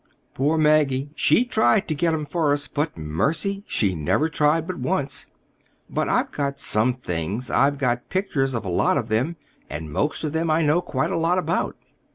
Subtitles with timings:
[0.33, 3.63] Poor Maggie—she tried to get 'em for us; but, mercy!
[3.67, 5.27] she never tried but once.
[5.91, 7.51] But I've got some things.
[7.51, 9.35] I've got pictures of a lot of them,
[9.69, 11.77] and most of them I know quite a lot about."